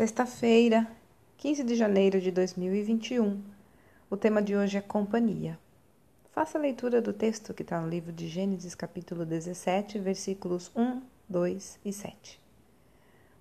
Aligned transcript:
Sexta-feira, 0.00 0.90
15 1.36 1.62
de 1.62 1.74
janeiro 1.74 2.22
de 2.22 2.30
2021. 2.30 3.38
O 4.08 4.16
tema 4.16 4.40
de 4.40 4.56
hoje 4.56 4.78
é 4.78 4.80
companhia. 4.80 5.58
Faça 6.32 6.56
a 6.56 6.60
leitura 6.62 7.02
do 7.02 7.12
texto 7.12 7.52
que 7.52 7.60
está 7.60 7.78
no 7.78 7.86
livro 7.86 8.10
de 8.10 8.26
Gênesis, 8.26 8.74
capítulo 8.74 9.26
17, 9.26 9.98
versículos 9.98 10.70
1, 10.74 11.02
2 11.28 11.80
e 11.84 11.92
7. 11.92 12.40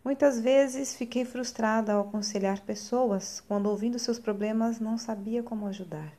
Muitas 0.04 0.42
vezes 0.42 0.98
fiquei 0.98 1.24
frustrada 1.24 1.94
ao 1.94 2.02
aconselhar 2.02 2.60
pessoas 2.60 3.40
quando, 3.48 3.68
ouvindo 3.68 3.98
seus 3.98 4.20
problemas, 4.20 4.82
não 4.82 4.98
sabia 4.98 5.42
como 5.42 5.66
ajudar. 5.66 6.12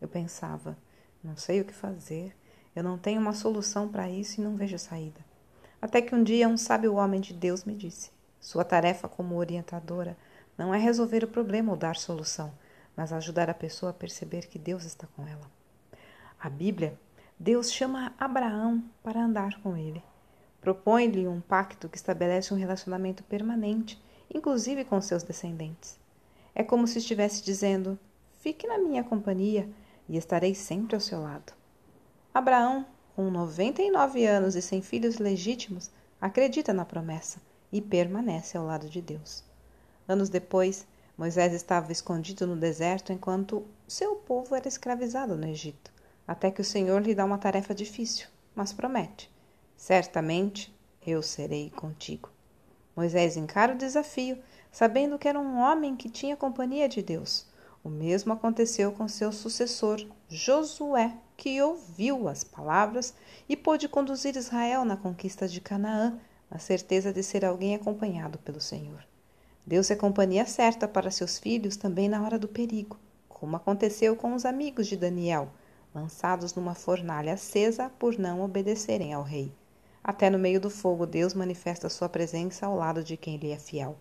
Eu 0.00 0.08
pensava, 0.08 0.74
não 1.22 1.36
sei 1.36 1.60
o 1.60 1.66
que 1.66 1.74
fazer, 1.74 2.34
eu 2.74 2.82
não 2.82 2.96
tenho 2.96 3.20
uma 3.20 3.34
solução 3.34 3.86
para 3.90 4.08
isso 4.08 4.40
e 4.40 4.42
não 4.42 4.56
vejo 4.56 4.78
saída. 4.78 5.20
Até 5.82 6.00
que 6.00 6.14
um 6.14 6.22
dia 6.22 6.48
um 6.48 6.56
sábio 6.56 6.94
homem 6.94 7.20
de 7.20 7.34
Deus 7.34 7.66
me 7.66 7.74
disse: 7.74 8.10
sua 8.42 8.64
tarefa 8.64 9.08
como 9.08 9.36
orientadora 9.36 10.16
não 10.58 10.74
é 10.74 10.78
resolver 10.78 11.22
o 11.22 11.28
problema 11.28 11.70
ou 11.70 11.76
dar 11.76 11.94
solução, 11.94 12.52
mas 12.96 13.12
ajudar 13.12 13.48
a 13.48 13.54
pessoa 13.54 13.90
a 13.90 13.94
perceber 13.94 14.48
que 14.48 14.58
Deus 14.58 14.84
está 14.84 15.06
com 15.16 15.24
ela. 15.24 15.48
A 16.40 16.50
Bíblia, 16.50 16.98
Deus 17.38 17.72
chama 17.72 18.12
Abraão 18.18 18.82
para 19.00 19.22
andar 19.22 19.62
com 19.62 19.76
ele. 19.76 20.02
Propõe-lhe 20.60 21.28
um 21.28 21.40
pacto 21.40 21.88
que 21.88 21.96
estabelece 21.96 22.52
um 22.52 22.56
relacionamento 22.56 23.22
permanente, 23.22 24.02
inclusive 24.28 24.84
com 24.84 25.00
seus 25.00 25.22
descendentes. 25.22 25.96
É 26.52 26.64
como 26.64 26.88
se 26.88 26.98
estivesse 26.98 27.44
dizendo: 27.44 27.96
Fique 28.40 28.66
na 28.66 28.76
minha 28.76 29.04
companhia 29.04 29.70
e 30.08 30.16
estarei 30.16 30.52
sempre 30.52 30.96
ao 30.96 31.00
seu 31.00 31.22
lado. 31.22 31.52
Abraão, 32.34 32.84
com 33.14 33.30
99 33.30 34.26
anos 34.26 34.56
e 34.56 34.62
sem 34.62 34.82
filhos 34.82 35.18
legítimos, 35.18 35.92
acredita 36.20 36.72
na 36.72 36.84
promessa 36.84 37.40
e 37.72 37.80
permanece 37.80 38.56
ao 38.56 38.66
lado 38.66 38.88
de 38.88 39.00
Deus. 39.00 39.42
Anos 40.06 40.28
depois, 40.28 40.86
Moisés 41.16 41.52
estava 41.52 41.90
escondido 41.90 42.46
no 42.46 42.56
deserto 42.56 43.12
enquanto 43.12 43.66
seu 43.88 44.16
povo 44.16 44.54
era 44.54 44.68
escravizado 44.68 45.36
no 45.36 45.46
Egito, 45.46 45.90
até 46.26 46.50
que 46.50 46.60
o 46.60 46.64
Senhor 46.64 47.00
lhe 47.02 47.14
dá 47.14 47.24
uma 47.24 47.38
tarefa 47.38 47.74
difícil, 47.74 48.26
mas 48.54 48.72
promete: 48.72 49.30
Certamente 49.76 50.74
eu 51.06 51.22
serei 51.22 51.70
contigo. 51.70 52.28
Moisés 52.94 53.36
encara 53.36 53.74
o 53.74 53.78
desafio, 53.78 54.38
sabendo 54.70 55.18
que 55.18 55.28
era 55.28 55.40
um 55.40 55.58
homem 55.58 55.96
que 55.96 56.10
tinha 56.10 56.36
companhia 56.36 56.88
de 56.88 57.02
Deus. 57.02 57.46
O 57.82 57.88
mesmo 57.88 58.32
aconteceu 58.32 58.92
com 58.92 59.08
seu 59.08 59.32
sucessor, 59.32 60.06
Josué, 60.28 61.16
que 61.36 61.60
ouviu 61.60 62.28
as 62.28 62.44
palavras 62.44 63.12
e 63.48 63.56
pôde 63.56 63.88
conduzir 63.88 64.36
Israel 64.36 64.84
na 64.84 64.96
conquista 64.96 65.48
de 65.48 65.60
Canaã, 65.60 66.18
a 66.54 66.58
certeza 66.58 67.14
de 67.14 67.22
ser 67.22 67.46
alguém 67.46 67.74
acompanhado 67.74 68.38
pelo 68.38 68.60
Senhor. 68.60 69.02
Deus 69.66 69.90
é 69.90 69.96
companhia 69.96 70.44
certa 70.44 70.86
para 70.86 71.10
seus 71.10 71.38
filhos 71.38 71.78
também 71.78 72.10
na 72.10 72.22
hora 72.22 72.38
do 72.38 72.46
perigo, 72.46 72.98
como 73.26 73.56
aconteceu 73.56 74.14
com 74.14 74.34
os 74.34 74.44
amigos 74.44 74.86
de 74.86 74.94
Daniel, 74.94 75.48
lançados 75.94 76.54
numa 76.54 76.74
fornalha 76.74 77.32
acesa 77.32 77.90
por 77.98 78.18
não 78.18 78.42
obedecerem 78.42 79.14
ao 79.14 79.22
rei. 79.22 79.50
Até 80.04 80.28
no 80.28 80.38
meio 80.38 80.60
do 80.60 80.68
fogo, 80.68 81.06
Deus 81.06 81.32
manifesta 81.32 81.88
sua 81.88 82.08
presença 82.08 82.66
ao 82.66 82.76
lado 82.76 83.02
de 83.02 83.16
quem 83.16 83.38
lhe 83.38 83.50
é 83.50 83.58
fiel. 83.58 83.96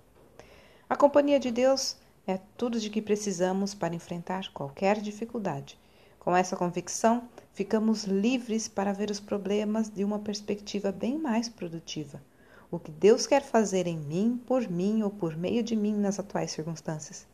A 0.89 0.95
companhia 0.97 1.39
de 1.39 1.51
Deus 1.51 1.95
é 2.27 2.37
tudo 2.57 2.81
de 2.81 2.89
que 2.89 3.01
precisamos 3.01 3.73
para 3.73 3.95
enfrentar 3.95 4.51
qualquer 4.51 4.99
dificuldade. 4.99 5.79
Com 6.19 6.35
essa 6.35 6.57
convicção, 6.57 7.29
ficamos 7.53 8.03
livres 8.03 8.67
para 8.67 8.91
ver 8.91 9.09
os 9.09 9.21
problemas 9.21 9.89
de 9.89 10.03
uma 10.03 10.19
perspectiva 10.19 10.91
bem 10.91 11.17
mais 11.17 11.47
produtiva 11.47 12.21
o 12.71 12.79
que 12.79 12.89
Deus 12.89 13.27
quer 13.27 13.43
fazer 13.43 13.85
em 13.85 13.97
mim, 13.97 14.41
por 14.47 14.69
mim 14.69 15.03
ou 15.03 15.09
por 15.09 15.35
meio 15.35 15.61
de 15.61 15.75
mim 15.75 15.93
nas 15.93 16.17
atuais 16.17 16.51
circunstâncias. 16.51 17.27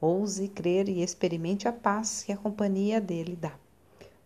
Ouse 0.00 0.48
crer 0.48 0.88
e 0.88 1.02
experimente 1.02 1.68
a 1.68 1.72
paz 1.72 2.22
que 2.24 2.32
a 2.32 2.36
companhia 2.36 2.98
dele 2.98 3.36
dá. 3.36 3.52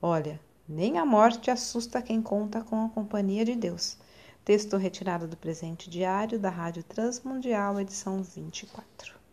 Olha, 0.01 0.41
nem 0.69 0.97
a 0.97 1.05
morte 1.05 1.51
assusta 1.51 2.01
quem 2.01 2.23
conta 2.23 2.63
com 2.63 2.85
a 2.85 2.89
companhia 2.89 3.45
de 3.45 3.57
Deus. 3.57 3.99
Texto 4.45 4.77
retirado 4.77 5.27
do 5.27 5.37
presente 5.37 5.91
diário 5.91 6.39
da 6.39 6.51
Rádio 6.51 6.85
Transmundial, 6.85 7.81
edição 7.81 8.23
24. 8.23 9.24